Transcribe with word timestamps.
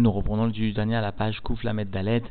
Nous 0.00 0.10
reprenons 0.10 0.46
le 0.46 0.72
dernier 0.72 0.96
à 0.96 1.02
la 1.02 1.12
page 1.12 1.40
Kouf 1.40 1.62
Lamed 1.62 1.90
Dalet, 1.90 2.22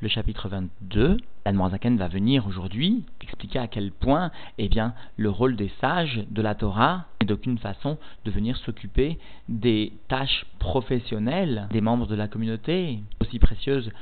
le 0.00 0.08
chapitre 0.08 0.48
22. 0.48 1.18
L'Admorazaken 1.46 1.96
va 1.96 2.08
venir 2.08 2.48
aujourd'hui 2.48 3.04
expliquer 3.20 3.60
à 3.60 3.68
quel 3.68 3.92
point 3.92 4.32
eh 4.58 4.68
bien, 4.68 4.92
le 5.16 5.30
rôle 5.30 5.54
des 5.54 5.70
sages 5.80 6.24
de 6.28 6.42
la 6.42 6.56
Torah 6.56 7.06
n'est 7.20 7.28
d'aucune 7.28 7.58
façon 7.58 7.96
de 8.24 8.32
venir 8.32 8.56
s'occuper 8.56 9.20
des 9.48 9.92
tâches 10.08 10.46
professionnelles 10.58 11.68
des 11.70 11.80
membres 11.80 12.08
de 12.08 12.16
la 12.16 12.26
communauté, 12.26 12.98
aussi 13.20 13.38
précieuses 13.38 13.92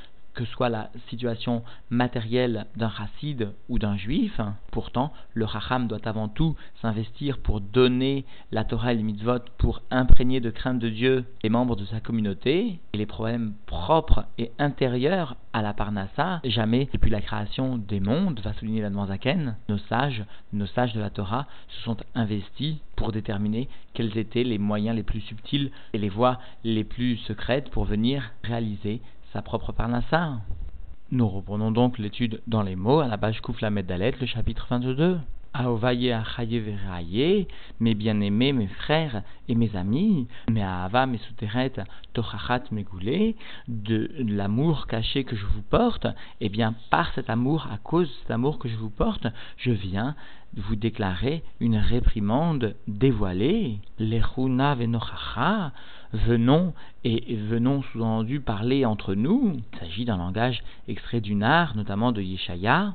que 0.40 0.46
soit 0.46 0.70
la 0.70 0.88
situation 1.10 1.62
matérielle 1.90 2.64
d'un 2.74 2.88
racide 2.88 3.52
ou 3.68 3.78
d'un 3.78 3.98
juif, 3.98 4.40
pourtant 4.70 5.12
le 5.34 5.44
racham 5.44 5.86
doit 5.86 6.08
avant 6.08 6.28
tout 6.28 6.56
s'investir 6.80 7.36
pour 7.40 7.60
donner 7.60 8.24
la 8.50 8.64
Torah 8.64 8.94
et 8.94 8.96
les 8.96 9.02
mitzvot, 9.02 9.40
pour 9.58 9.82
imprégner 9.90 10.40
de 10.40 10.48
crainte 10.48 10.78
de 10.78 10.88
Dieu 10.88 11.26
les 11.42 11.50
membres 11.50 11.76
de 11.76 11.84
sa 11.84 12.00
communauté, 12.00 12.80
et 12.94 12.96
les 12.96 13.04
problèmes 13.04 13.52
propres 13.66 14.24
et 14.38 14.50
intérieurs 14.58 15.36
à 15.52 15.60
la 15.60 15.74
parnassa, 15.74 16.40
jamais 16.44 16.88
depuis 16.90 17.10
la 17.10 17.20
création 17.20 17.76
des 17.76 18.00
mondes, 18.00 18.40
va 18.40 18.54
souligner 18.54 18.80
la 18.80 19.06
Zaken, 19.08 19.56
nos 19.68 19.78
sages, 19.90 20.24
nos 20.54 20.66
sages 20.66 20.94
de 20.94 21.00
la 21.00 21.10
Torah 21.10 21.48
se 21.68 21.82
sont 21.82 21.98
investis 22.14 22.76
pour 22.96 23.12
déterminer 23.12 23.68
quels 23.92 24.16
étaient 24.16 24.44
les 24.44 24.58
moyens 24.58 24.96
les 24.96 25.02
plus 25.02 25.20
subtils 25.20 25.70
et 25.92 25.98
les 25.98 26.08
voies 26.08 26.38
les 26.64 26.84
plus 26.84 27.18
secrètes 27.18 27.70
pour 27.70 27.84
venir 27.84 28.32
réaliser 28.42 29.02
sa 29.32 29.42
propre 29.42 29.72
parnassa. 29.72 30.40
Nous 31.12 31.28
reprenons 31.28 31.70
donc 31.70 31.98
l'étude 31.98 32.40
dans 32.46 32.62
les 32.62 32.76
mots 32.76 33.00
à 33.00 33.06
la 33.06 33.18
page 33.18 33.40
Koufla 33.40 33.70
Dalet, 33.70 34.14
le 34.20 34.26
chapitre 34.26 34.66
22. 34.70 35.18
Aovaye 35.52 36.12
Achaye 36.12 37.48
mes 37.80 37.94
bien-aimés, 37.94 38.52
mes 38.52 38.68
frères 38.68 39.22
et 39.48 39.56
mes 39.56 39.74
amis, 39.74 40.28
mes 40.48 40.62
Ahava, 40.62 41.06
mes 41.06 41.18
souteret, 41.18 41.72
Tochachat, 42.12 42.62
mes 42.70 42.84
goulés, 42.84 43.34
de 43.66 44.10
l'amour 44.18 44.86
caché 44.86 45.24
que 45.24 45.34
je 45.34 45.46
vous 45.46 45.62
porte, 45.62 46.06
et 46.06 46.46
eh 46.46 46.48
bien 46.48 46.74
par 46.90 47.12
cet 47.14 47.30
amour, 47.30 47.66
à 47.72 47.78
cause 47.78 48.08
de 48.08 48.14
cet 48.22 48.30
amour 48.30 48.60
que 48.60 48.68
je 48.68 48.76
vous 48.76 48.90
porte, 48.90 49.26
je 49.56 49.72
viens 49.72 50.14
vous 50.56 50.76
déclarer 50.76 51.42
une 51.58 51.76
réprimande 51.76 52.76
dévoilée. 52.86 53.78
Les 53.98 54.20
Venochacha, 54.20 55.72
venons 56.12 56.74
et 57.04 57.36
venons 57.36 57.82
sous-entendu 57.82 58.40
parler 58.40 58.84
entre 58.84 59.14
nous. 59.14 59.54
Il 59.56 59.78
s'agit 59.78 60.04
d'un 60.04 60.18
langage 60.18 60.62
extrait 60.88 61.20
du 61.20 61.40
art, 61.42 61.76
notamment 61.76 62.12
de 62.12 62.22
Yeshaya. 62.22 62.94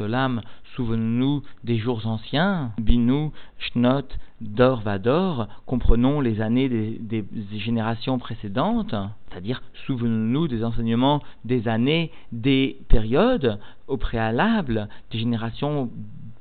Olam, 0.00 0.40
souvenons-nous 0.74 1.42
des 1.62 1.78
jours 1.78 2.04
anciens. 2.06 2.72
Binu, 2.78 3.30
Shnot, 3.58 4.08
Dor, 4.40 4.80
Vador, 4.80 5.46
comprenons 5.66 6.20
les 6.20 6.40
années 6.40 6.68
des 6.68 7.24
générations 7.52 8.18
précédentes, 8.18 8.94
c'est-à-dire 9.28 9.62
souvenons-nous 9.86 10.48
des 10.48 10.64
enseignements 10.64 11.22
des 11.44 11.68
années, 11.68 12.10
des 12.32 12.80
périodes 12.88 13.60
au 13.86 13.96
préalable, 13.98 14.88
des 15.12 15.18
générations 15.18 15.90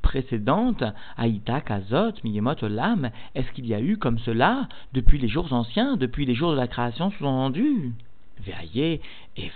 précédente, 0.01 0.83
Aïta, 1.17 1.61
Kazot, 1.61 2.13
Miyemot, 2.23 2.63
Olam, 2.63 3.09
est-ce 3.35 3.51
qu'il 3.51 3.67
y 3.67 3.73
a 3.73 3.81
eu 3.81 3.97
comme 3.97 4.19
cela 4.19 4.67
depuis 4.93 5.17
les 5.17 5.27
jours 5.27 5.51
anciens, 5.53 5.97
depuis 5.97 6.25
les 6.25 6.35
jours 6.35 6.51
de 6.51 6.57
la 6.57 6.67
création 6.67 7.11
sous-entendu 7.11 7.93
Veillez, 8.39 9.01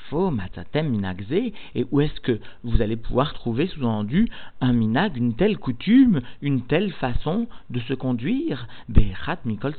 faux, 0.10 0.30
matatem, 0.30 0.90
minagze, 0.90 1.32
et 1.32 1.86
où 1.92 2.02
est-ce 2.02 2.20
que 2.20 2.40
vous 2.64 2.82
allez 2.82 2.98
pouvoir 2.98 3.34
trouver 3.34 3.68
sous-entendu 3.68 4.30
un 4.62 4.74
minag, 4.74 5.16
une 5.16 5.36
telle 5.36 5.58
coutume, 5.58 6.22
une 6.42 6.64
telle 6.64 6.92
façon 6.92 7.48
de 7.70 7.80
se 7.82 7.94
conduire? 7.94 8.68
Be'echat 8.90 9.40
mikol 9.46 9.74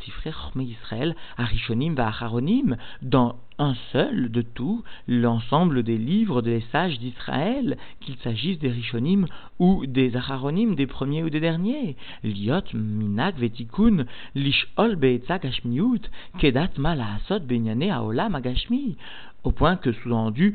Israël, 0.56 1.14
arishonim 1.36 1.94
va'acharonim, 1.94 2.76
dans 3.02 3.36
un 3.58 3.74
seul 3.92 4.30
de 4.30 4.42
tout 4.42 4.82
l'ensemble 5.06 5.82
des 5.82 5.98
livres 5.98 6.42
des 6.42 6.60
sages 6.72 6.98
d'Israël, 6.98 7.76
qu'il 8.00 8.16
s'agisse 8.16 8.58
des 8.58 8.70
Rishonim 8.70 9.26
ou 9.58 9.86
des 9.86 10.16
Acharonim, 10.16 10.74
des 10.74 10.86
premiers 10.86 11.22
ou 11.22 11.30
des 11.30 11.40
derniers. 11.40 11.96
Liot 12.22 12.74
minag 12.74 13.36
vetikun 13.36 14.06
lishol 14.34 14.96
be'etzak 14.96 15.46
kedat 16.38 16.70
malaasot 16.78 17.40
benyane 17.40 17.90
aolam 17.90 18.34
agashmi. 18.34 18.96
Au 19.44 19.52
point 19.52 19.76
que, 19.76 19.92
sous-entendu, 19.92 20.54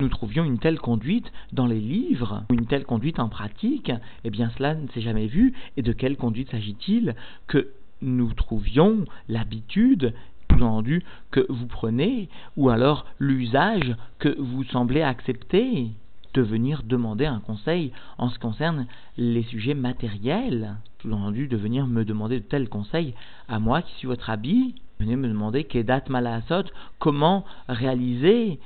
nous 0.00 0.08
trouvions 0.08 0.44
une 0.44 0.58
telle 0.58 0.80
conduite 0.80 1.30
dans 1.52 1.66
les 1.66 1.78
livres, 1.78 2.44
une 2.50 2.66
telle 2.66 2.84
conduite 2.84 3.20
en 3.20 3.28
pratique, 3.28 3.92
eh 4.24 4.30
bien 4.30 4.50
cela 4.56 4.74
ne 4.74 4.88
s'est 4.88 5.00
jamais 5.00 5.26
vu. 5.26 5.54
Et 5.76 5.82
de 5.82 5.92
quelle 5.92 6.16
conduite 6.16 6.50
s'agit-il? 6.50 7.14
Que 7.46 7.68
nous 8.00 8.32
trouvions 8.32 9.04
l'habitude 9.28 10.12
sous-entendu 10.52 11.02
que 11.30 11.46
vous 11.48 11.66
prenez, 11.66 12.28
ou 12.56 12.68
alors 12.68 13.06
l'usage 13.18 13.96
que 14.18 14.36
vous 14.38 14.64
semblez 14.64 15.02
accepter 15.02 15.88
de 16.34 16.42
venir 16.42 16.82
demander 16.84 17.26
un 17.26 17.40
conseil 17.40 17.92
en 18.18 18.28
ce 18.28 18.34
qui 18.34 18.40
concerne 18.40 18.86
les 19.16 19.42
sujets 19.42 19.74
matériels, 19.74 20.76
sous-entendu 21.00 21.46
de 21.46 21.56
venir 21.56 21.86
me 21.86 22.04
demander 22.04 22.40
de 22.40 22.44
tels 22.44 22.68
conseils 22.68 23.14
à 23.48 23.58
moi 23.58 23.82
qui 23.82 23.92
suis 23.96 24.08
votre 24.08 24.30
habit, 24.30 24.74
venez 24.98 25.16
me 25.16 25.28
demander 25.28 25.64
Kedat 25.64 26.04
Malasot, 26.08 26.64
comment 26.98 27.44
réaliser, 27.68 28.58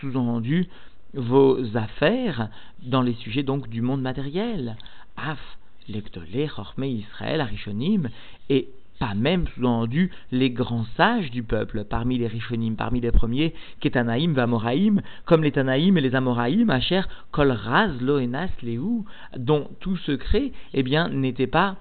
sous-entendu, 0.00 0.68
vos 1.14 1.76
affaires 1.76 2.48
dans 2.82 3.02
les 3.02 3.14
sujets 3.14 3.42
donc 3.42 3.68
du 3.68 3.80
monde 3.80 4.02
matériel. 4.02 4.76
Af, 5.16 5.38
Lectolé, 5.88 6.48
Chorme 6.48 6.84
Israël, 6.84 7.40
Arishonim, 7.40 8.08
et 8.50 8.68
pas 8.98 9.14
même 9.14 9.46
sous-entendu 9.48 10.10
les 10.32 10.50
grands 10.50 10.86
sages 10.96 11.30
du 11.30 11.42
peuple, 11.42 11.84
parmi 11.84 12.18
les 12.18 12.26
Rishonim, 12.26 12.76
parmi 12.76 13.00
les 13.00 13.10
premiers, 13.10 13.54
Ketanaïm, 13.80 14.32
Vamoraïm, 14.32 15.02
comme 15.24 15.42
les 15.42 15.52
Tanaïm 15.52 15.98
et 15.98 16.00
les 16.00 16.14
Amoraïm, 16.14 16.70
Asher, 16.70 17.02
Kol 17.30 17.50
Raz, 17.50 17.92
Loenas, 18.00 18.50
Léou, 18.62 19.04
dont 19.36 19.68
tout 19.80 19.96
secret, 19.96 20.52
eh 20.74 20.82
bien, 20.82 21.08
n'était 21.08 21.46
pas 21.46 21.76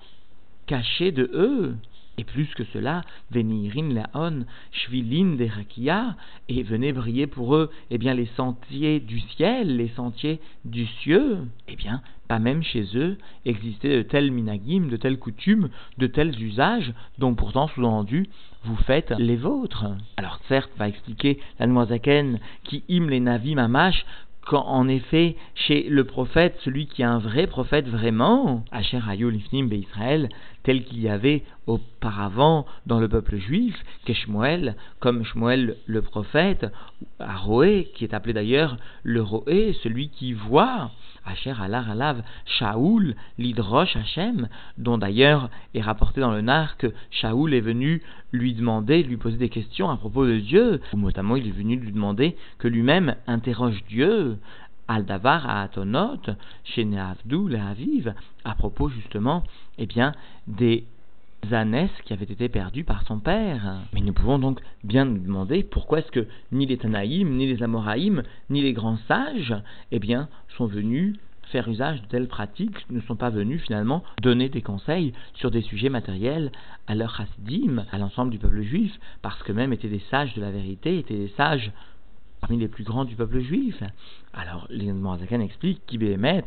caché 0.67 1.11
de 1.11 1.29
eux. 1.33 1.75
Et 2.17 2.23
plus 2.23 2.47
que 2.55 2.63
cela, 2.73 3.01
Venirin 3.31 3.93
Laon, 3.93 4.45
Shvilin 4.71 5.35
Derakia, 5.35 6.15
et 6.47 6.63
venez 6.63 6.93
briller 6.93 7.27
pour 7.27 7.55
eux, 7.55 7.69
eh 7.91 7.97
bien, 7.97 8.13
les 8.13 8.29
sentiers 8.37 8.99
du 8.99 9.19
ciel, 9.19 9.75
les 9.75 9.89
sentiers 9.89 10.39
du 10.63 10.85
cieux. 10.85 11.39
Eh 11.67 11.75
bien, 11.75 12.01
pas 12.27 12.39
même 12.39 12.63
chez 12.63 12.85
eux 12.95 13.17
existaient 13.45 13.97
de 13.97 14.01
tels 14.01 14.31
minagim, 14.31 14.87
de 14.87 14.97
telles 14.97 15.19
coutumes, 15.19 15.69
de 15.97 16.07
tels 16.07 16.41
usages, 16.41 16.93
dont 17.17 17.35
pourtant, 17.35 17.67
sous-entendu, 17.67 18.29
vous 18.63 18.77
faites 18.77 19.13
les 19.17 19.35
vôtres. 19.35 19.85
Alors 20.17 20.39
certes, 20.47 20.71
va 20.77 20.87
expliquer 20.87 21.39
la 21.59 21.67
Noazaken 21.67 22.39
qui 22.63 22.83
hime 22.87 23.09
les 23.09 23.19
navim 23.19 23.55
mamash, 23.55 24.05
quand 24.45 24.65
en 24.65 24.87
effet, 24.87 25.35
chez 25.55 25.83
le 25.89 26.03
prophète, 26.03 26.57
celui 26.63 26.87
qui 26.87 27.01
est 27.01 27.05
un 27.05 27.17
vrai 27.17 27.47
prophète 27.47 27.87
vraiment, 27.87 28.63
Asher 28.71 28.99
tel 30.65 30.83
qu'il 30.83 30.99
y 30.99 31.09
avait 31.09 31.43
auparavant 31.67 32.65
dans 32.87 32.99
le 32.99 33.07
peuple 33.07 33.37
juif, 33.37 33.75
qu'Eshmoel, 34.03 34.75
comme 34.99 35.23
Shmuel 35.23 35.77
le 35.85 36.01
prophète, 36.01 36.65
Aroé, 37.19 37.91
qui 37.95 38.03
est 38.03 38.15
appelé 38.15 38.33
d'ailleurs 38.33 38.77
le 39.03 39.21
Roé, 39.21 39.75
celui 39.83 40.09
qui 40.09 40.33
voit, 40.33 40.91
Asher 41.23 41.53
Alar 41.59 41.89
Alav, 41.89 42.23
Shaoul, 42.45 43.15
l'Hydrosh 43.37 43.95
Hachem, 43.95 44.47
dont 44.77 44.97
d'ailleurs 44.97 45.49
est 45.73 45.81
rapporté 45.81 46.19
dans 46.19 46.31
le 46.31 46.41
Nar 46.41 46.77
que 46.77 46.93
Shaoul 47.11 47.53
est 47.53 47.61
venu 47.61 48.01
lui 48.31 48.53
demander, 48.53 49.03
lui 49.03 49.17
poser 49.17 49.37
des 49.37 49.49
questions 49.49 49.89
à 49.89 49.97
propos 49.97 50.25
de 50.25 50.37
Dieu, 50.37 50.81
ou 50.93 50.97
notamment 50.97 51.35
il 51.35 51.47
est 51.47 51.51
venu 51.51 51.77
lui 51.77 51.91
demander 51.91 52.35
que 52.57 52.67
lui-même 52.67 53.15
interroge 53.27 53.83
Dieu, 53.87 54.37
Aldavar 54.87 55.49
à 55.49 55.63
Atonot, 55.63 56.21
chez 56.63 56.85
Neavdou, 56.85 57.49
Aviv, 57.55 58.13
à 58.43 58.55
propos 58.55 58.89
justement, 58.89 59.43
eh 59.77 59.85
bien, 59.85 60.13
des 60.47 60.85
ânesses 61.51 62.01
qui 62.05 62.13
avaient 62.13 62.25
été 62.25 62.49
perdues 62.49 62.83
par 62.83 63.03
son 63.03 63.19
père. 63.19 63.81
Mais 63.93 64.01
nous 64.01 64.13
pouvons 64.13 64.39
donc 64.39 64.59
bien 64.83 65.05
nous 65.05 65.19
demander 65.19 65.63
pourquoi 65.63 65.99
est-ce 65.99 66.11
que 66.11 66.27
ni 66.51 66.65
les 66.65 66.77
Tanaïm, 66.77 67.35
ni 67.35 67.47
les 67.47 67.61
Amoraïm, 67.63 68.23
ni 68.49 68.61
les 68.61 68.73
grands 68.73 68.97
sages, 69.07 69.55
eh 69.91 69.99
bien, 69.99 70.27
sont 70.57 70.65
venus 70.65 71.17
faire 71.51 71.67
usage 71.69 72.01
de 72.01 72.07
telles 72.07 72.27
pratiques, 72.27 72.89
ne 72.89 72.99
sont 73.01 73.15
pas 73.15 73.29
venus 73.29 73.61
finalement 73.61 74.03
donner 74.21 74.49
des 74.49 74.63
conseils 74.63 75.13
sur 75.35 75.51
des 75.51 75.61
sujets 75.61 75.89
matériels 75.89 76.51
à 76.87 76.95
leur 76.95 77.15
chassidim, 77.15 77.85
à 77.91 77.97
l'ensemble 77.99 78.31
du 78.31 78.39
peuple 78.39 78.63
juif, 78.63 78.91
parce 79.21 79.41
que 79.43 79.51
même 79.51 79.71
étaient 79.71 79.87
des 79.87 80.03
sages 80.11 80.33
de 80.33 80.41
la 80.41 80.51
vérité, 80.51 80.97
étaient 80.97 81.13
des 81.13 81.33
sages 81.37 81.71
parmi 82.41 82.57
les 82.57 82.67
plus 82.67 82.83
grands 82.83 83.05
du 83.05 83.15
peuple 83.15 83.39
juif. 83.39 83.81
Alors, 84.33 84.67
les 84.69 84.91
Moazakan 84.91 85.39
expliquent 85.39 85.85
qu'Ibémet, 85.85 86.43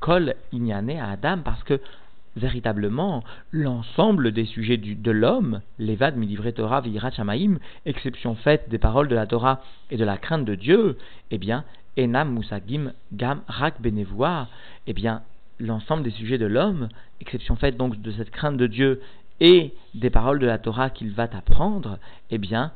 Kol 0.00 0.34
Inyane 0.52 0.90
à 0.90 1.10
Adam, 1.10 1.38
parce 1.44 1.62
que 1.62 1.80
véritablement 2.36 3.24
l'ensemble 3.50 4.32
des 4.32 4.44
sujets 4.44 4.76
du, 4.76 4.94
de 4.94 5.10
l'homme, 5.10 5.60
l'évad 5.78 6.14
Torah 6.54 6.80
virat 6.80 7.10
shamaim, 7.10 7.58
exception 7.86 8.34
faite 8.36 8.68
des 8.68 8.78
paroles 8.78 9.08
de 9.08 9.14
la 9.14 9.26
Torah 9.26 9.62
et 9.90 9.96
de 9.96 10.04
la 10.04 10.16
crainte 10.16 10.44
de 10.44 10.54
Dieu, 10.54 10.96
eh 11.30 11.38
bien, 11.38 11.64
enam 11.98 12.32
musagim 12.32 12.92
gam 13.12 13.42
rak 13.48 13.80
benevoa, 13.80 14.48
eh 14.86 14.92
bien, 14.92 15.22
l'ensemble 15.58 16.02
des 16.02 16.10
sujets 16.10 16.38
de 16.38 16.46
l'homme, 16.46 16.88
exception 17.20 17.56
faite 17.56 17.76
donc 17.76 18.00
de 18.00 18.12
cette 18.12 18.30
crainte 18.30 18.56
de 18.56 18.66
Dieu 18.66 19.00
et 19.40 19.74
des 19.94 20.10
paroles 20.10 20.38
de 20.38 20.46
la 20.46 20.58
Torah 20.58 20.90
qu'il 20.90 21.10
va 21.10 21.24
apprendre, 21.24 21.98
eh 22.30 22.38
bien, 22.38 22.72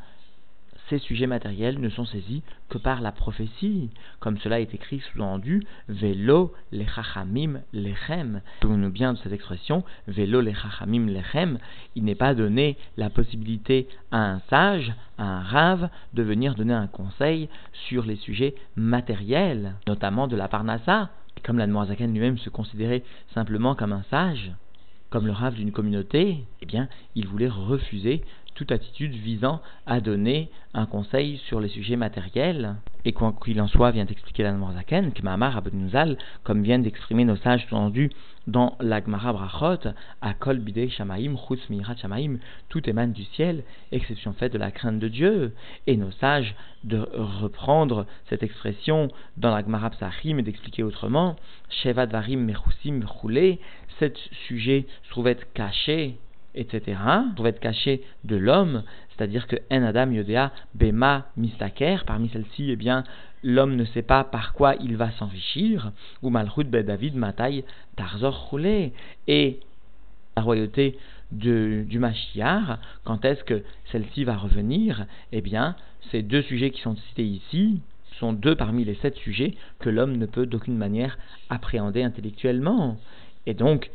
ces 0.89 0.99
sujets 0.99 1.27
matériels 1.27 1.81
ne 1.81 1.89
sont 1.89 2.05
saisis 2.05 2.43
que 2.69 2.79
par 2.79 3.01
la 3.01 3.13
prophétie, 3.13 3.91
comme 4.21 4.39
cela 4.39 4.61
est 4.61 4.75
écrit 4.75 5.01
sous-entendu 5.01 5.63
Velo 5.89 6.53
le 6.73 6.85
chachamim 6.85 7.61
lechem. 7.73 8.41
Souvenons-nous 8.63 8.91
bien 8.91 9.15
de 9.15 9.19
cette 9.19 9.33
expression 9.33 9.85
Velo 10.07 10.41
le 10.41 10.53
chachamim 10.53 11.07
lechem. 11.07 11.59
Il 11.95 12.05
n'est 12.05 12.15
pas 12.15 12.35
donné 12.35 12.77
la 12.97 13.11
possibilité 13.11 13.89
à 14.11 14.19
un 14.19 14.41
sage, 14.51 14.93
à 15.19 15.25
un 15.25 15.43
rave, 15.43 15.89
de 16.13 16.23
venir 16.23 16.55
donner 16.55 16.75
un 16.75 16.87
conseil 16.87 17.49
sur 17.89 18.05
les 18.05 18.17
sujets 18.17 18.55
matériels, 18.77 19.75
notamment 19.87 20.29
de 20.29 20.37
la 20.37 20.49
parnassa. 20.49 21.11
Comme 21.45 21.59
la 21.59 21.67
Noirzaken 21.67 22.13
lui-même 22.13 22.39
se 22.39 22.49
considérait 22.51 23.03
simplement 23.35 23.75
comme 23.75 23.93
un 23.93 24.05
sage, 24.11 24.53
comme 25.11 25.27
le 25.27 25.33
rave 25.33 25.55
d'une 25.55 25.73
communauté, 25.73 26.45
eh 26.61 26.67
bien, 26.67 26.89
il 27.15 27.29
voulait 27.29 27.49
refuser 27.49 28.25
toute 28.55 28.73
attitude 28.73 29.13
visant 29.13 29.61
à 29.87 30.01
donner 30.01 30.51
un 30.73 30.87
conseil 30.87 31.39
sur 31.49 31.61
les 31.61 31.69
sujets 31.69 31.97
matériels. 31.97 32.77
Et 33.05 33.13
quoi 33.13 33.35
qu'il 33.45 33.61
en 33.61 33.69
soit, 33.69 33.91
vient 33.91 34.07
expliquer 34.07 34.43
la 34.45 34.57
Zaken, 34.75 35.13
que 35.13 35.23
Mahamar 35.23 35.63
Nuzal, 35.73 36.17
comme 36.43 36.63
viennent 36.63 36.83
d'exprimer 36.83 37.25
nos 37.25 37.37
sages 37.37 37.67
entendus 37.71 38.11
dans 38.47 38.77
l'Agmara 38.81 39.33
Brachot, 39.33 39.91
à 40.21 40.35
Kol 40.35 40.59
Bidei 40.59 40.89
Shamaim, 40.89 41.37
Chutz 41.37 41.61
Shamaim, 42.01 42.39
tout 42.69 42.89
émane 42.89 43.13
du 43.13 43.25
ciel, 43.25 43.63
exception 43.93 44.33
faite 44.33 44.53
de 44.53 44.59
la 44.59 44.71
crainte 44.71 44.99
de 44.99 45.09
Dieu. 45.09 45.55
Et 45.87 45.97
nos 45.97 46.13
sages 46.13 46.55
de 46.83 47.07
reprendre 47.13 48.07
cette 48.29 48.43
expression 48.43 49.09
dans 49.37 49.55
l'Agmara 49.55 49.91
Psachim 49.91 50.39
et 50.39 50.43
d'expliquer 50.43 50.83
autrement, 50.83 51.37
Shevad 51.69 52.11
Varim 52.11 52.41
Mechusim 52.41 53.05
Roulé, 53.07 53.61
cet 53.99 54.17
sujet 54.47 54.87
se 55.05 55.11
trouvait 55.11 55.39
caché 55.55 56.19
etc., 56.55 56.99
doit 57.37 57.49
être 57.49 57.61
caché 57.61 58.03
de 58.25 58.37
l'homme, 58.37 58.83
c'est-à-dire 59.11 59.47
que 59.47 59.57
En 59.71 59.83
Adam 59.83 60.11
Yodea 60.11 60.53
Bema 60.75 61.27
Mistaker, 61.37 62.05
parmi 62.05 62.29
celles-ci, 62.31 62.71
eh 62.71 62.77
bien, 62.77 63.05
l'homme 63.43 63.77
ne 63.77 63.85
sait 63.85 64.03
pas 64.03 64.25
par 64.25 64.53
quoi 64.53 64.75
il 64.77 64.97
va 64.97 65.11
s'enrichir, 65.13 65.93
ou 66.23 66.31
Malchut 66.31 66.65
Ben 66.65 66.85
David 66.85 67.15
Matai 67.17 67.65
Tarzor 67.97 68.49
Roulé, 68.49 68.93
et 69.29 69.61
la 70.37 70.43
royauté 70.43 70.99
du 71.31 71.99
Mashiach, 71.99 72.79
quand 73.05 73.25
est-ce 73.25 73.43
que 73.45 73.63
celle-ci 73.91 74.25
va 74.25 74.37
revenir? 74.37 75.07
Eh 75.33 75.41
bien, 75.41 75.77
ces 76.11 76.23
deux 76.23 76.43
sujets 76.43 76.71
qui 76.71 76.81
sont 76.81 76.97
cités 76.97 77.25
ici, 77.25 77.81
sont 78.19 78.33
deux 78.33 78.55
parmi 78.55 78.85
les 78.85 78.95
sept 78.97 79.17
sujets 79.17 79.55
que 79.81 79.91
l'homme 79.91 80.17
ne 80.17 80.27
peut 80.27 80.47
d'aucune 80.47 80.77
manière 80.77 81.19
appréhender 81.51 82.03
intellectuellement. 82.03 82.97
Et 83.47 83.55
donc, 83.55 83.91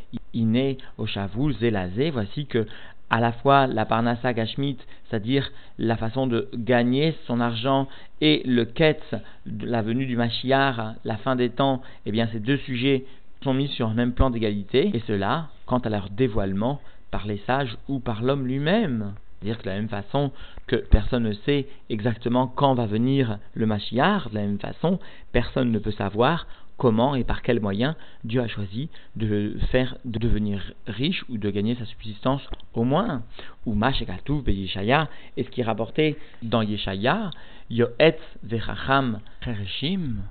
au 0.98 1.06
Shavu, 1.06 1.54
Zélazé, 1.54 2.12
voici 2.12 2.46
que 2.46 2.66
à 3.10 3.20
la 3.20 3.32
fois 3.32 3.68
la 3.68 3.86
Parnassa 3.86 4.34
Gashmit, 4.34 4.78
c'est-à-dire 5.10 5.52
la 5.78 5.98
façon 5.98 6.28
de 6.28 6.50
gagner 6.54 7.16
son 7.26 7.40
argent, 7.40 7.88
et 8.22 8.44
le 8.46 8.66
Ketz, 8.66 9.16
la 9.62 9.82
venue 9.82 10.06
du 10.06 10.16
Mashiach, 10.16 10.96
la 11.04 11.18
fin 11.18 11.36
des 11.36 11.50
temps, 11.50 11.82
eh 12.06 12.12
bien 12.12 12.28
ces 12.32 12.40
deux 12.40 12.58
sujets 12.58 13.06
sont 13.44 13.54
mis 13.54 13.68
sur 13.70 13.90
un 13.90 13.94
même 13.94 14.14
plan 14.14 14.30
d'égalité, 14.30 14.92
et 14.94 15.02
cela 15.08 15.48
quant 15.66 15.80
à 15.80 15.90
leur 15.90 16.10
dévoilement 16.10 16.82
par 17.10 17.26
les 17.26 17.42
sages 17.48 17.78
ou 17.88 18.00
par 18.00 18.22
l'homme 18.22 18.46
lui-même. 18.46 19.14
C'est-à-dire 19.40 19.58
que 19.58 19.64
de 19.64 19.70
la 19.70 19.76
même 19.76 19.90
façon 19.90 20.32
que 20.68 20.76
personne 20.76 21.24
ne 21.24 21.34
sait 21.34 21.68
exactement 21.90 22.48
quand 22.48 22.74
va 22.74 22.86
venir 22.86 23.40
le 23.54 23.66
Mashiach, 23.66 24.30
de 24.30 24.36
la 24.36 24.42
même 24.42 24.60
façon, 24.60 25.00
personne 25.32 25.72
ne 25.72 25.80
peut 25.80 25.92
savoir 25.92 26.46
comment 26.80 27.14
et 27.14 27.24
par 27.24 27.44
quels 27.44 27.60
moyens 27.60 27.94
Dieu 28.24 28.42
a 28.42 28.48
choisi 28.48 28.90
de 29.16 29.56
faire 29.70 29.98
de 30.06 30.18
devenir 30.18 30.74
riche 30.88 31.24
ou 31.30 31.38
de 31.38 31.50
gagner 31.52 31.76
sa 31.76 31.86
subsistance 31.86 32.42
au 32.74 32.84
moins. 32.84 33.22
Ou 33.68 33.76
Mashekatouv 33.76 34.44
be 34.44 34.50
Yeshaya, 34.50 35.08
et 35.38 35.44
ce 35.44 35.50
qui 35.50 35.62
est 35.62 35.66
rapporté 35.66 36.18
dans 36.42 36.64
Yeshaya, 36.64 37.30
Yoetz 37.70 38.20
vechacham 38.44 39.20
chereshim. 39.44 40.24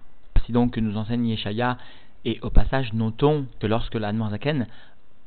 Si 0.44 0.52
donc 0.52 0.72
que 0.72 0.80
nous 0.80 0.96
enseigne 0.96 1.26
Yeshaya, 1.26 1.78
et 2.24 2.40
au 2.42 2.50
passage 2.50 2.92
notons 2.94 3.46
que 3.60 3.66
lorsque 3.66 3.94
la 3.94 4.12
Noirzaken 4.12 4.66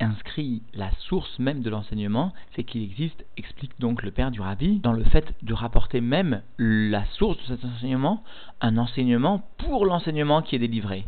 inscrit 0.01 0.61
la 0.73 0.91
source 1.07 1.39
même 1.39 1.61
de 1.61 1.69
l'enseignement, 1.69 2.33
c'est 2.55 2.63
qu'il 2.63 2.83
existe, 2.83 3.25
explique 3.37 3.79
donc 3.79 4.03
le 4.03 4.11
père 4.11 4.31
du 4.31 4.41
rabbi, 4.41 4.79
dans 4.79 4.93
le 4.93 5.03
fait 5.03 5.33
de 5.41 5.53
rapporter 5.53 6.01
même 6.01 6.41
la 6.57 7.05
source 7.05 7.37
de 7.37 7.55
cet 7.55 7.65
enseignement, 7.65 8.23
un 8.61 8.77
enseignement 8.77 9.43
pour 9.57 9.85
l'enseignement 9.85 10.41
qui 10.41 10.55
est 10.55 10.59
délivré. 10.59 11.05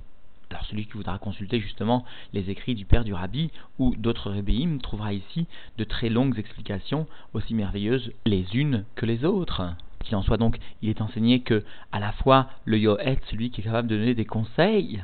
Alors 0.50 0.66
celui 0.66 0.86
qui 0.86 0.94
voudra 0.94 1.18
consulter 1.18 1.60
justement 1.60 2.06
les 2.32 2.52
écrits 2.52 2.76
du 2.76 2.86
père 2.86 3.04
du 3.04 3.14
rabbi 3.14 3.50
ou 3.80 3.96
d'autres 3.96 4.30
rébéim 4.30 4.78
trouvera 4.78 5.12
ici 5.12 5.48
de 5.80 5.84
très 5.84 6.10
longues 6.10 6.38
explications 6.38 7.08
aussi 7.34 7.56
merveilleuses 7.56 8.12
les 8.28 8.46
unes 8.54 8.86
que 8.96 9.08
les 9.08 9.26
autres. 9.26 9.64
Qu'il 10.04 10.16
en 10.16 10.22
soit 10.22 10.38
donc, 10.38 10.60
il 10.82 10.90
est 10.90 11.02
enseigné 11.02 11.40
que 11.40 11.64
à 11.92 12.00
la 12.00 12.12
fois 12.12 12.50
le 12.66 12.78
yohet, 12.78 13.20
celui 13.32 13.50
qui 13.50 13.62
est 13.62 13.64
capable 13.64 13.88
de 13.88 13.98
donner 13.98 14.14
des 14.14 14.26
conseils, 14.26 15.02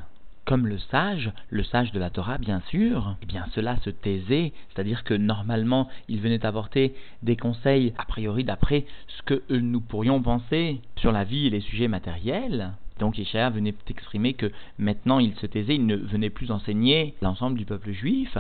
comme 0.50 0.66
le 0.66 0.80
sage, 0.80 1.32
le 1.52 1.62
sage 1.62 1.92
de 1.92 2.00
la 2.00 2.10
Torah 2.10 2.40
bien 2.40 2.60
sûr, 2.72 3.16
eh 3.22 3.28
bien 3.28 3.46
cela 3.54 3.78
se 3.82 3.92
taisait, 3.92 4.52
c'est-à-dire 4.70 5.04
que 5.04 5.14
normalement 5.14 5.88
il 6.08 6.22
venait 6.22 6.44
apporter 6.44 6.96
des 7.22 7.36
conseils 7.36 7.94
a 8.00 8.06
priori 8.06 8.44
d'après 8.44 8.88
ce 9.10 9.22
que 9.22 9.44
nous 9.52 9.80
pourrions 9.80 10.24
penser 10.24 10.82
sur 10.96 11.12
la 11.12 11.24
vie 11.24 11.46
et 11.46 11.50
les 11.52 11.60
sujets 11.60 11.88
matériels. 11.88 12.72
Donc 12.98 13.20
Yeshaya 13.20 13.52
venait 13.52 13.76
exprimer 13.90 14.34
que 14.34 14.52
maintenant 14.80 15.20
il 15.20 15.36
se 15.36 15.46
taisait, 15.46 15.76
il 15.76 15.86
ne 15.86 15.96
venait 15.96 16.32
plus 16.32 16.50
enseigner 16.50 17.14
l'ensemble 17.22 17.56
du 17.56 17.66
peuple 17.66 17.92
juif. 17.92 18.36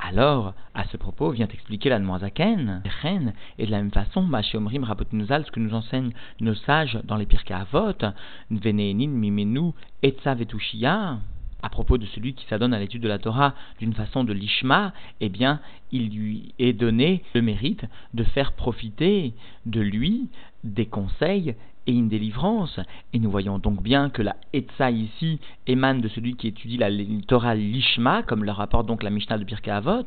Alors, 0.00 0.54
à 0.74 0.82
ce 0.88 0.96
propos, 0.96 1.30
vient 1.30 1.46
expliquer 1.46 1.90
la 1.90 2.00
Noazaken, 2.00 2.82
et 3.58 3.66
de 3.66 3.70
la 3.70 3.78
même 3.78 3.92
façon, 3.92 4.22
Mashéomrim 4.22 4.82
Rabotinuzal, 4.82 5.46
ce 5.46 5.52
que 5.52 5.60
nous 5.60 5.74
enseignent 5.74 6.12
nos 6.40 6.54
sages 6.54 6.98
dans 7.04 7.16
les 7.16 7.26
Pirkei 7.26 7.54
Avot, 7.54 7.94
Mimenu 8.50 9.70
Etza 10.02 10.34
Vetushia, 10.34 11.20
à 11.62 11.68
propos 11.68 11.98
de 11.98 12.06
celui 12.06 12.34
qui 12.34 12.46
s'adonne 12.46 12.74
à 12.74 12.78
l'étude 12.78 13.02
de 13.02 13.08
la 13.08 13.18
Torah 13.18 13.54
d'une 13.78 13.94
façon 13.94 14.24
de 14.24 14.32
l'ishma, 14.32 14.92
eh 15.20 15.28
bien, 15.28 15.60
il 15.92 16.10
lui 16.10 16.54
est 16.58 16.72
donné 16.72 17.22
le 17.34 17.42
mérite 17.42 17.84
de 18.14 18.24
faire 18.24 18.52
profiter 18.52 19.32
de 19.66 19.80
lui 19.80 20.28
des 20.64 20.86
conseils 20.86 21.54
et 21.86 21.92
une 21.92 22.08
délivrance. 22.08 22.80
Et 23.12 23.18
nous 23.18 23.30
voyons 23.30 23.58
donc 23.58 23.82
bien 23.82 24.10
que 24.10 24.22
la 24.22 24.36
Etza 24.52 24.90
ici 24.90 25.38
émane 25.66 26.00
de 26.00 26.08
celui 26.08 26.34
qui 26.34 26.48
étudie 26.48 26.76
la 26.76 26.90
Torah 27.26 27.54
l'ishma, 27.54 28.22
comme 28.22 28.44
le 28.44 28.52
rapporte 28.52 28.86
donc 28.86 29.02
la 29.02 29.10
Mishnah 29.10 29.38
de 29.38 29.44
Birka 29.44 29.76
Avot 29.76 30.04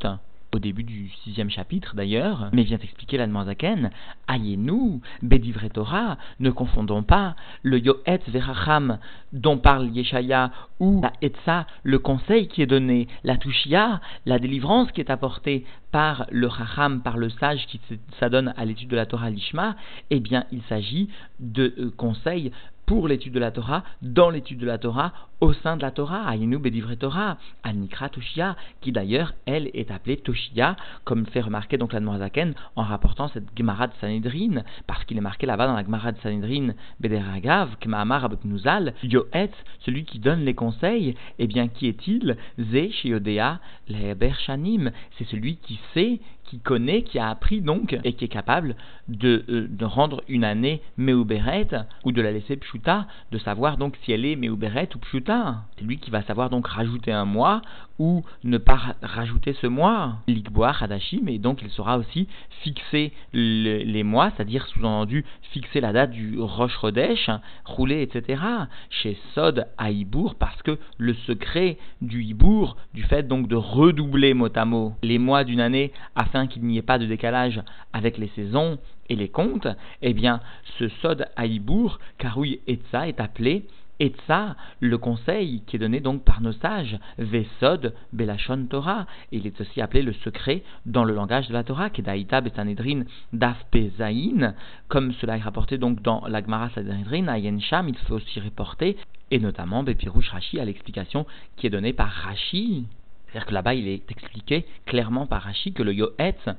au 0.56 0.60
début 0.60 0.84
du 0.84 1.10
sixième 1.26 1.50
chapitre 1.50 1.96
d'ailleurs, 1.96 2.50
mais 2.54 2.64
vient 2.64 2.78
expliquer 2.78 3.18
la 3.18 3.28
Zaken, 3.28 3.92
Ayenu, 4.30 5.02
Bedivre 5.22 5.68
Torah, 5.68 6.18
ne 6.40 6.50
confondons 6.50 7.04
pas 7.04 7.36
le 7.62 7.78
Yoetz 7.78 8.22
Veracham 8.30 9.00
dont 9.34 9.58
parle 9.58 9.90
Yeshaya 9.90 10.52
ou 10.80 11.02
la 11.02 11.12
Etza, 11.22 11.68
le 11.84 12.00
conseil 12.00 12.48
qui 12.48 12.62
est 12.62 12.68
donné, 12.68 13.10
la 13.26 13.36
Tushia, 13.36 14.00
la 14.26 14.40
délivrance 14.40 14.92
qui 14.94 15.02
est 15.02 15.10
apportée 15.10 15.66
par 15.92 16.26
le 16.32 16.50
Chacham, 16.50 17.02
par 17.02 17.18
le 17.18 17.30
sage 17.30 17.66
qui 17.68 17.82
s'adonne 18.20 18.54
à 18.56 18.64
l'étude 18.64 18.90
de 18.90 18.96
la 18.96 19.06
Torah 19.06 19.30
Lishma, 19.30 19.76
eh 20.10 20.22
bien 20.22 20.46
il 20.54 20.62
s'agit 20.64 21.10
de 21.40 21.74
euh, 21.78 21.94
conseils 21.98 22.52
pour 22.86 23.08
l'étude 23.08 23.34
de 23.34 23.40
la 23.40 23.52
Torah, 23.52 23.84
dans 24.02 24.30
l'étude 24.30 24.60
de 24.60 24.66
la 24.66 24.78
Torah, 24.78 25.14
au 25.42 25.54
sein 25.54 25.76
de 25.76 25.82
la 25.82 25.92
Torah, 25.92 26.30
Ayinu 26.30 26.58
Bedivre 26.58 26.96
Torah, 26.96 27.38
Anikra 27.64 28.10
Toshia, 28.10 28.56
qui 28.82 28.92
d'ailleurs, 28.92 29.34
elle, 29.46 29.70
est 29.74 29.92
appelée 29.92 30.18
Toshia, 30.18 30.76
comme 31.04 31.26
fait 31.26 31.42
remarquer 31.42 31.78
donc 31.78 31.94
la 31.94 32.00
Noazaken 32.00 32.54
en 32.76 32.84
rapportant 32.84 33.28
cette 33.28 33.46
Gemara 33.58 33.88
de 33.88 33.94
Sanhedrin, 34.00 34.64
parce 34.88 35.04
qu'il 35.04 35.18
est 35.18 35.22
marqué 35.22 35.46
là-bas 35.46 35.68
dans 35.68 35.76
la 35.76 35.84
Gemara 35.84 36.12
de 36.12 36.20
Sanhedrin, 36.20 36.74
Bederagav, 37.00 37.76
Kmaamar 37.80 38.26
Abotnuzal, 38.26 38.94
Yoetz, 39.04 39.54
celui 39.80 40.06
qui 40.06 40.20
donne 40.20 40.46
les 40.46 40.54
conseils, 40.54 41.16
eh 41.40 41.48
bien, 41.48 41.68
qui 41.68 41.88
est-il? 41.88 42.38
Ze 42.58 42.90
Shiodea 42.92 43.60
Leber 43.90 44.34
Shanim, 44.46 44.92
c'est 45.18 45.28
celui 45.28 45.58
qui 45.58 45.80
sait 45.94 46.20
qui 46.46 46.60
connaît, 46.60 47.04
qui 47.04 47.20
a 47.20 47.30
appris 47.30 47.62
donc, 47.62 47.98
et 48.04 48.14
qui 48.14 48.26
est 48.26 48.30
capable 48.30 48.76
de, 49.08 49.44
euh, 49.50 49.68
rendre 49.82 50.24
une 50.28 50.44
année 50.44 50.82
Meuberet, 50.98 51.68
ou 52.04 52.12
de 52.12 52.22
la 52.22 52.32
laisser 52.32 52.58
Pshuta, 52.58 53.08
de 53.32 53.38
savoir 53.38 53.78
donc 53.78 53.98
si 54.04 54.12
elle 54.12 54.26
est 54.26 54.36
Meuberet 54.36 54.90
ou 54.96 55.00
Pshuta. 55.00 55.64
C'est 55.78 55.86
lui 55.86 55.98
qui 55.98 56.12
va 56.12 56.22
savoir 56.24 56.50
donc 56.50 56.68
rajouter 56.68 57.12
un 57.12 57.26
mois, 57.26 57.62
ou 58.00 58.24
ne 58.44 58.58
pas 58.58 58.96
rajouter 59.02 59.54
ce 59.62 59.68
mois, 59.68 60.16
Likboa, 60.28 60.74
Hadashim, 60.80 61.28
et 61.28 61.40
donc 61.40 61.62
il 61.62 61.70
saura 61.70 61.98
aussi 61.98 62.28
fixer 62.62 63.14
les 63.34 64.04
mois, 64.04 64.32
c'est-à-dire 64.36 64.68
sous-entendu 64.68 65.26
fixer 65.52 65.80
la 65.82 65.94
date 65.94 66.12
du 66.12 66.40
Rosh 66.40 66.76
Rodesh, 66.78 67.30
rouler, 67.66 68.02
etc. 68.02 68.42
Chez 68.90 69.18
Sod 69.34 69.68
à 69.78 69.92
Ibour, 69.92 70.36
parce 70.36 70.62
que 70.62 70.78
le 70.98 71.14
secret 71.14 71.78
du 72.02 72.24
Ibour, 72.24 72.78
du 72.94 73.04
fait 73.04 73.28
donc 73.28 73.48
de 73.48 73.56
redoubler 73.56 74.34
mot 74.34 74.50
à 74.56 74.66
mot 74.66 74.94
les 75.02 75.18
mois 75.18 75.44
d'une 75.44 75.62
année 75.62 75.92
afin 76.16 76.48
qu'il 76.48 76.64
n'y 76.64 76.78
ait 76.78 76.82
pas 76.82 77.00
de 77.00 77.06
décalage 77.06 77.62
avec 77.94 78.18
les 78.18 78.28
saisons 78.36 78.78
et 79.10 79.16
les 79.16 79.30
comptes, 79.30 79.68
eh 80.02 80.14
bien 80.14 80.40
ce 80.80 80.90
Sod 81.02 81.28
à 81.36 81.46
Ibour, 81.46 82.00
Karouy 82.18 82.60
Etza, 82.68 83.08
est 83.08 83.20
appelé 83.20 83.66
Et 84.00 84.14
ça, 84.28 84.58
le 84.82 84.98
conseil 84.98 85.62
qui 85.66 85.78
est 85.78 85.80
donné 85.80 86.02
donc 86.02 86.24
par 86.24 86.42
nos 86.42 86.52
sages, 86.52 86.98
Vesod 87.18 87.94
Belachon 88.12 88.66
Torah, 88.70 89.06
il 89.32 89.48
est 89.48 89.62
aussi 89.62 89.80
appelé 89.80 90.02
le 90.02 90.12
secret 90.12 90.64
dans 90.86 91.06
le 91.06 91.14
langage 91.14 91.48
de 91.48 91.54
la 91.54 91.64
Torah, 91.64 91.90
Kedaïta 91.90 92.42
Besanedrin 92.42 93.04
Daf 93.32 93.66
Pezaïn, 93.72 94.54
comme 94.90 95.14
cela 95.14 95.38
est 95.38 95.42
rapporté 95.42 95.78
donc 95.78 96.02
dans 96.02 96.26
la 96.28 96.42
Gemara 96.42 96.70
Sanedrin, 96.72 97.30
à 97.30 97.38
Yensham, 97.40 97.88
il 97.88 97.98
faut 98.00 98.16
aussi 98.16 98.42
reporter, 98.42 98.98
et 99.32 99.40
notamment 99.40 99.84
Bepirouche 99.84 100.30
Rashi 100.30 100.60
à 100.60 100.66
l'explication 100.66 101.26
qui 101.56 101.68
est 101.68 101.72
donnée 101.72 101.94
par 101.94 102.10
Rashi. 102.10 102.88
C'est-à-dire 103.28 103.48
que 103.48 103.54
là-bas, 103.54 103.76
il 103.76 103.88
est 103.88 104.12
expliqué 104.12 104.66
clairement 104.86 105.26
par 105.26 105.44
Rashi 105.44 105.72
que 105.72 105.84
le 105.84 105.94
Yoetz, 105.94 106.50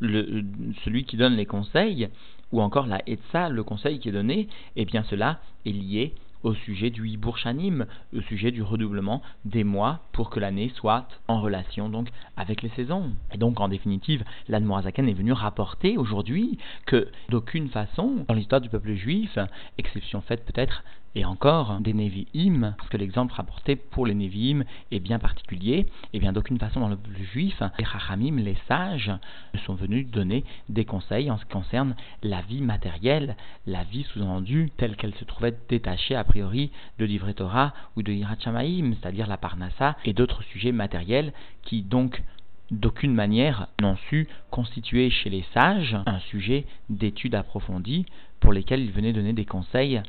celui 0.00 1.04
qui 1.04 1.16
donne 1.18 1.36
les 1.36 1.46
conseils, 1.46 2.08
ou 2.52 2.62
encore 2.62 2.86
la 2.86 3.02
Etza, 3.06 3.48
le 3.48 3.64
conseil 3.64 3.98
qui 3.98 4.08
est 4.08 4.12
donné, 4.12 4.48
eh 4.76 4.84
bien 4.84 5.02
cela 5.04 5.40
est 5.66 5.72
lié 5.72 6.14
au 6.46 6.54
sujet 6.54 6.90
du 6.90 7.08
Hibour 7.08 7.38
Shanim, 7.38 7.86
au 8.16 8.20
sujet 8.20 8.52
du 8.52 8.62
redoublement 8.62 9.20
des 9.44 9.64
mois 9.64 9.98
pour 10.12 10.30
que 10.30 10.38
l'année 10.38 10.70
soit 10.76 11.08
en 11.26 11.40
relation 11.40 11.88
donc 11.88 12.08
avec 12.36 12.62
les 12.62 12.68
saisons. 12.68 13.10
Et 13.32 13.36
donc 13.36 13.58
en 13.58 13.66
définitive, 13.66 14.22
l'Admorazaken 14.46 15.08
est 15.08 15.12
venu 15.12 15.32
rapporter 15.32 15.98
aujourd'hui 15.98 16.58
que 16.86 17.08
d'aucune 17.30 17.68
façon, 17.68 18.24
dans 18.28 18.34
l'histoire 18.34 18.60
du 18.60 18.68
peuple 18.68 18.94
juif, 18.94 19.36
exception 19.76 20.20
faite 20.20 20.44
peut-être 20.44 20.84
et 21.16 21.24
encore 21.24 21.80
des 21.80 21.94
Nevi'im, 21.94 22.74
parce 22.76 22.90
que 22.90 22.98
l'exemple 22.98 23.32
rapporté 23.32 23.74
pour 23.74 24.06
les 24.06 24.14
Nevi'im 24.14 24.64
est 24.90 25.00
bien 25.00 25.18
particulier, 25.18 25.86
et 26.12 26.20
bien 26.20 26.34
d'aucune 26.34 26.58
façon 26.58 26.80
dans 26.80 26.90
le 26.90 26.96
peuple 26.96 27.22
juif, 27.32 27.62
les 27.78 27.86
Chachamim, 27.86 28.36
les 28.36 28.56
sages, 28.68 29.10
sont 29.64 29.74
venus 29.74 30.06
donner 30.10 30.44
des 30.68 30.84
conseils 30.84 31.30
en 31.30 31.38
ce 31.38 31.46
qui 31.46 31.52
concerne 31.52 31.96
la 32.22 32.42
vie 32.42 32.60
matérielle, 32.60 33.34
la 33.66 33.82
vie 33.84 34.04
sous-endue 34.12 34.70
telle 34.76 34.94
qu'elle 34.96 35.14
se 35.14 35.24
trouvait 35.24 35.56
détachée 35.70 36.14
a 36.14 36.22
priori 36.22 36.70
de 36.98 37.06
l'Ivre 37.06 37.32
Torah 37.32 37.72
ou 37.96 38.02
de 38.02 38.12
Hirachamaim, 38.12 38.92
c'est-à-dire 39.00 39.26
la 39.26 39.38
Parnassa 39.38 39.96
et 40.04 40.12
d'autres 40.12 40.42
sujets 40.42 40.72
matériels 40.72 41.32
qui 41.62 41.80
donc 41.80 42.22
d'aucune 42.70 43.14
manière 43.14 43.68
n'ont 43.80 43.96
su 44.10 44.28
constituer 44.50 45.08
chez 45.08 45.30
les 45.30 45.44
sages 45.54 45.96
un 46.04 46.18
sujet 46.18 46.66
d'étude 46.90 47.34
approfondie 47.34 48.04
pour 48.40 48.52
lesquels 48.52 48.80
ils 48.80 48.92
venaient 48.92 49.12
donner 49.12 49.32
des 49.32 49.44
conseils 49.44 50.02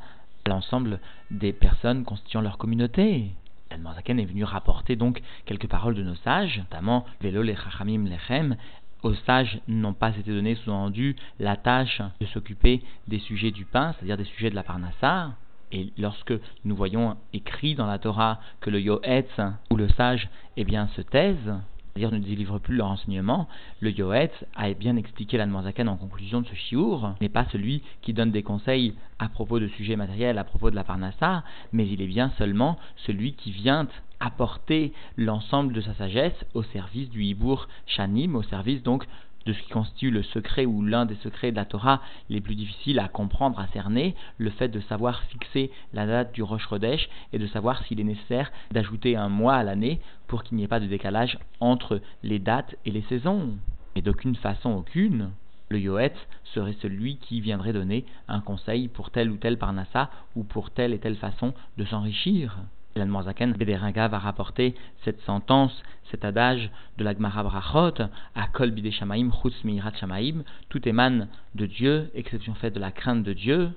l'ensemble 0.46 1.00
des 1.30 1.52
personnes 1.52 2.04
constituant 2.04 2.40
leur 2.40 2.58
communauté. 2.58 3.30
El 3.70 4.20
est 4.20 4.24
venu 4.24 4.44
rapporter 4.44 4.96
donc 4.96 5.20
quelques 5.44 5.68
paroles 5.68 5.94
de 5.94 6.02
nos 6.02 6.14
sages, 6.16 6.58
notamment 6.58 7.04
Velo 7.20 7.42
le 7.42 7.54
Chachamim 7.54 8.08
Lechem. 8.08 8.56
Aux 9.02 9.14
sages 9.14 9.60
n'ont 9.68 9.92
pas 9.92 10.10
été 10.10 10.32
donné 10.32 10.54
sous-entendu 10.56 11.16
la 11.38 11.56
tâche 11.56 12.02
de 12.20 12.26
s'occuper 12.26 12.82
des 13.06 13.18
sujets 13.18 13.50
du 13.50 13.64
pain, 13.64 13.92
c'est-à-dire 13.92 14.16
des 14.16 14.24
sujets 14.24 14.50
de 14.50 14.54
la 14.54 14.62
Parnassa. 14.62 15.32
Et 15.70 15.92
lorsque 15.98 16.32
nous 16.64 16.74
voyons 16.74 17.16
écrit 17.32 17.74
dans 17.74 17.86
la 17.86 17.98
Torah 17.98 18.40
que 18.60 18.70
le 18.70 18.80
Yoetz 18.80 19.40
ou 19.70 19.76
le 19.76 19.88
sage 19.90 20.28
eh 20.56 20.64
bien, 20.64 20.88
se 20.96 21.02
taise, 21.02 21.54
c'est-à-dire 21.98 22.16
ne 22.16 22.24
délivre 22.24 22.60
plus 22.60 22.76
leur 22.76 22.86
enseignement, 22.86 23.48
le 23.80 23.90
Yoetz 23.90 24.30
a 24.54 24.72
bien 24.72 24.96
expliqué 24.96 25.36
la 25.36 25.46
en 25.48 25.96
conclusion 25.96 26.42
de 26.42 26.46
ce 26.46 26.54
chiour, 26.54 27.14
n'est 27.20 27.28
pas 27.28 27.46
celui 27.50 27.82
qui 28.02 28.12
donne 28.12 28.30
des 28.30 28.44
conseils 28.44 28.94
à 29.18 29.28
propos 29.28 29.58
de 29.58 29.66
sujets 29.66 29.96
matériels, 29.96 30.38
à 30.38 30.44
propos 30.44 30.70
de 30.70 30.76
la 30.76 30.84
parnassa, 30.84 31.42
mais 31.72 31.88
il 31.88 32.00
est 32.00 32.06
bien 32.06 32.30
seulement 32.38 32.78
celui 33.04 33.32
qui 33.32 33.50
vient 33.50 33.88
apporter 34.20 34.92
l'ensemble 35.16 35.72
de 35.72 35.80
sa 35.80 35.94
sagesse 35.94 36.44
au 36.54 36.62
service 36.62 37.10
du 37.10 37.24
Hibour 37.24 37.66
Shanim, 37.86 38.36
au 38.36 38.42
service 38.44 38.82
donc 38.84 39.04
de 39.48 39.54
ce 39.54 39.62
qui 39.62 39.70
constitue 39.70 40.10
le 40.10 40.22
secret 40.22 40.66
ou 40.66 40.82
l'un 40.82 41.06
des 41.06 41.14
secrets 41.16 41.50
de 41.50 41.56
la 41.56 41.64
Torah 41.64 42.02
les 42.28 42.42
plus 42.42 42.54
difficiles 42.54 42.98
à 42.98 43.08
comprendre, 43.08 43.58
à 43.58 43.66
cerner, 43.68 44.14
le 44.36 44.50
fait 44.50 44.68
de 44.68 44.80
savoir 44.80 45.22
fixer 45.24 45.70
la 45.94 46.06
date 46.06 46.34
du 46.34 46.42
Rosh 46.42 46.68
Chodesh 46.68 47.08
et 47.32 47.38
de 47.38 47.46
savoir 47.46 47.82
s'il 47.84 47.98
est 47.98 48.04
nécessaire 48.04 48.52
d'ajouter 48.72 49.16
un 49.16 49.30
mois 49.30 49.54
à 49.54 49.62
l'année 49.62 50.00
pour 50.26 50.42
qu'il 50.42 50.58
n'y 50.58 50.64
ait 50.64 50.68
pas 50.68 50.80
de 50.80 50.86
décalage 50.86 51.38
entre 51.60 52.02
les 52.22 52.38
dates 52.38 52.76
et 52.84 52.90
les 52.90 53.00
saisons. 53.08 53.56
Et 53.96 54.02
d'aucune 54.02 54.36
façon 54.36 54.72
aucune, 54.72 55.30
le 55.70 55.80
Yoetz 55.80 56.16
serait 56.52 56.76
celui 56.82 57.16
qui 57.16 57.40
viendrait 57.40 57.72
donner 57.72 58.04
un 58.28 58.40
conseil 58.40 58.88
pour 58.88 59.10
telle 59.10 59.30
ou 59.30 59.38
telle 59.38 59.56
parnassa 59.56 60.10
ou 60.36 60.44
pour 60.44 60.70
telle 60.72 60.92
et 60.92 60.98
telle 60.98 61.16
façon 61.16 61.54
de 61.78 61.86
s'enrichir. 61.86 62.58
L'Anmorzaken 62.98 63.52
Bederinga 63.52 64.08
va 64.08 64.18
rapporter 64.18 64.74
cette 65.04 65.20
sentence, 65.22 65.82
cet 66.10 66.24
adage 66.24 66.70
de 66.98 67.04
la 67.04 67.14
Gemara 67.14 67.42
Brachot, 67.42 68.02
à 68.34 68.48
Kol 68.52 68.70
Bide 68.72 68.90
Shamaim, 68.90 69.30
Chutz 69.30 69.54
Shamaim, 69.98 70.42
tout 70.68 70.86
émane 70.88 71.28
de 71.54 71.66
Dieu, 71.66 72.10
exception 72.14 72.54
faite 72.54 72.74
de 72.74 72.80
la 72.80 72.90
crainte 72.90 73.22
de 73.22 73.32
Dieu. 73.32 73.70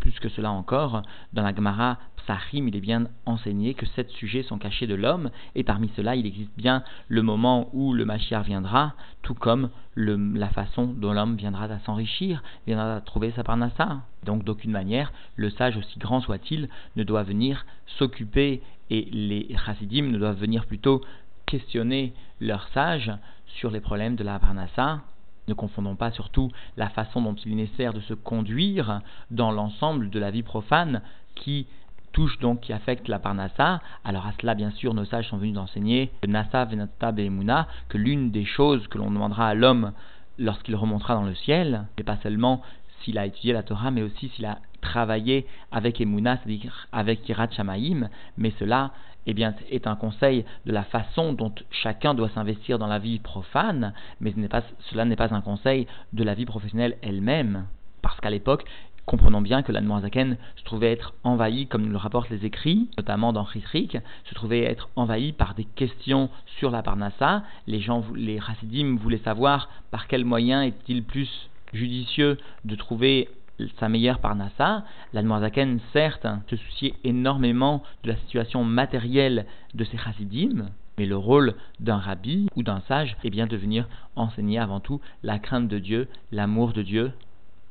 Plus 0.00 0.18
que 0.20 0.28
cela 0.28 0.50
encore, 0.50 1.02
dans 1.32 1.42
la 1.42 1.54
Gemara 1.54 1.98
Psachim, 2.16 2.66
il 2.66 2.76
est 2.76 2.80
bien 2.80 3.06
enseigné 3.24 3.74
que 3.74 3.86
sept 3.86 4.10
sujets 4.10 4.42
sont 4.42 4.58
cachés 4.58 4.86
de 4.86 4.94
l'homme, 4.94 5.30
et 5.54 5.62
parmi 5.62 5.90
cela, 5.96 6.16
il 6.16 6.26
existe 6.26 6.56
bien 6.56 6.82
le 7.08 7.22
moment 7.22 7.70
où 7.72 7.92
le 7.92 8.04
Mashiach 8.04 8.44
viendra, 8.44 8.94
tout 9.22 9.34
comme 9.34 9.70
la 9.96 10.48
façon 10.48 10.86
dont 10.86 11.12
l'homme 11.12 11.36
viendra 11.36 11.64
à 11.64 11.78
s'enrichir, 11.80 12.42
viendra 12.66 12.96
à 12.96 13.00
trouver 13.00 13.32
sa 13.32 13.44
parnassa. 13.44 14.02
Donc, 14.24 14.44
d'aucune 14.44 14.72
manière, 14.72 15.12
le 15.36 15.50
sage, 15.50 15.76
aussi 15.76 15.98
grand 15.98 16.20
soit-il, 16.20 16.68
ne 16.96 17.04
doit 17.04 17.22
venir 17.22 17.64
s'occuper, 17.98 18.62
et 18.90 19.08
les 19.12 19.54
chassidim 19.64 20.10
ne 20.10 20.18
doivent 20.18 20.38
venir 20.38 20.66
plutôt 20.66 21.00
questionner 21.46 22.12
leur 22.40 22.68
sage 22.68 23.12
sur 23.46 23.70
les 23.70 23.80
problèmes 23.80 24.16
de 24.16 24.24
la 24.24 24.38
parnassa, 24.38 25.00
ne 25.48 25.54
confondons 25.54 25.96
pas 25.96 26.10
surtout 26.10 26.50
la 26.76 26.88
façon 26.88 27.22
dont 27.22 27.34
il 27.34 27.52
est 27.52 27.56
nécessaire 27.56 27.92
de 27.92 28.00
se 28.00 28.14
conduire 28.14 29.00
dans 29.30 29.50
l'ensemble 29.50 30.10
de 30.10 30.18
la 30.18 30.30
vie 30.30 30.42
profane 30.42 31.02
qui 31.34 31.66
touche 32.12 32.38
donc, 32.38 32.60
qui 32.60 32.72
affecte 32.72 33.08
la 33.08 33.18
parnassa. 33.18 33.80
Alors 34.04 34.26
à 34.26 34.32
cela, 34.40 34.54
bien 34.54 34.70
sûr, 34.70 34.94
nos 34.94 35.04
sages 35.04 35.28
sont 35.28 35.36
venus 35.36 35.54
d'enseigner 35.54 36.10
Nasa 36.26 36.64
Venata 36.64 37.12
Be'emuna, 37.12 37.68
que 37.88 37.98
l'une 37.98 38.30
des 38.30 38.46
choses 38.46 38.86
que 38.88 38.96
l'on 38.96 39.10
demandera 39.10 39.48
à 39.48 39.54
l'homme 39.54 39.92
lorsqu'il 40.38 40.76
remontera 40.76 41.14
dans 41.14 41.24
le 41.24 41.34
ciel, 41.34 41.86
n'est 41.96 42.04
pas 42.04 42.16
seulement 42.22 42.62
s'il 43.02 43.18
a 43.18 43.26
étudié 43.26 43.52
la 43.52 43.62
Torah, 43.62 43.90
mais 43.90 44.02
aussi 44.02 44.28
s'il 44.30 44.46
a 44.46 44.58
travaillé 44.80 45.46
avec 45.72 46.00
Emuna, 46.00 46.38
c'est-à-dire 46.38 46.88
avec 46.92 47.30
Shamaim, 47.52 48.08
mais 48.38 48.52
cela 48.58 48.92
eh 49.26 49.34
bien, 49.34 49.54
est 49.70 49.86
un 49.86 49.96
conseil 49.96 50.44
de 50.66 50.72
la 50.72 50.84
façon 50.84 51.32
dont 51.32 51.52
chacun 51.70 52.14
doit 52.14 52.28
s'investir 52.30 52.78
dans 52.78 52.86
la 52.86 52.98
vie 52.98 53.18
profane, 53.18 53.92
mais 54.20 54.34
cela 54.90 55.04
n'est 55.04 55.16
pas 55.16 55.34
un 55.34 55.40
conseil 55.40 55.86
de 56.12 56.24
la 56.24 56.34
vie 56.34 56.46
professionnelle 56.46 56.96
elle-même. 57.02 57.66
Parce 58.02 58.20
qu'à 58.20 58.30
l'époque, 58.30 58.64
comprenons 59.04 59.40
bien 59.40 59.62
que 59.62 59.72
l'Anmoazaken 59.72 60.36
se 60.56 60.64
trouvait 60.64 60.92
être 60.92 61.14
envahi, 61.24 61.66
comme 61.66 61.82
nous 61.82 61.92
le 61.92 61.96
rapportent 61.96 62.30
les 62.30 62.44
écrits, 62.44 62.88
notamment 62.96 63.32
dans 63.32 63.46
Chitrik, 63.46 63.98
se 64.24 64.34
trouvait 64.34 64.62
être 64.62 64.88
envahi 64.96 65.32
par 65.32 65.54
des 65.54 65.64
questions 65.64 66.28
sur 66.58 66.70
la 66.70 66.82
Parnassa. 66.82 67.42
Les 67.66 67.80
gens, 67.80 68.04
les 68.14 68.40
voulaient 69.00 69.18
savoir 69.18 69.68
par 69.90 70.08
quel 70.08 70.24
moyen 70.24 70.62
est-il 70.62 71.02
plus 71.04 71.48
judicieux 71.72 72.38
de 72.64 72.74
trouver 72.74 73.28
sa 73.78 73.88
meilleure 73.88 74.18
parnassa, 74.18 74.84
l'Admorazaken, 75.12 75.80
certes, 75.92 76.26
se 76.48 76.56
souciait 76.56 76.94
énormément 77.04 77.82
de 78.04 78.10
la 78.10 78.16
situation 78.16 78.64
matérielle 78.64 79.46
de 79.74 79.84
ses 79.84 79.96
chassidim, 79.96 80.70
mais 80.98 81.06
le 81.06 81.16
rôle 81.16 81.54
d'un 81.80 81.98
rabbi 81.98 82.48
ou 82.56 82.62
d'un 82.62 82.80
sage 82.88 83.16
est 83.24 83.30
bien 83.30 83.46
de 83.46 83.56
venir 83.56 83.88
enseigner 84.14 84.58
avant 84.58 84.80
tout 84.80 85.00
la 85.22 85.38
crainte 85.38 85.68
de 85.68 85.78
Dieu, 85.78 86.08
l'amour 86.32 86.72
de 86.72 86.82
Dieu, 86.82 87.12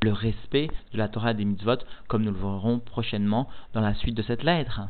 le 0.02 0.12
respect 0.12 0.70
de 0.94 0.98
la 0.98 1.08
Torah 1.08 1.34
des 1.34 1.46
mitzvot, 1.46 1.78
comme 2.08 2.24
nous 2.24 2.32
le 2.32 2.38
verrons 2.38 2.80
prochainement 2.80 3.48
dans 3.74 3.82
la 3.82 3.96
suite 3.96 4.16
de 4.16 4.22
cette 4.22 4.44
lettre. 4.44 4.82